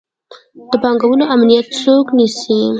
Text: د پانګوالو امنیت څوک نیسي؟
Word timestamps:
د 0.69 0.71
پانګوالو 0.83 1.25
امنیت 1.35 1.67
څوک 1.81 2.05
نیسي؟ 2.17 2.61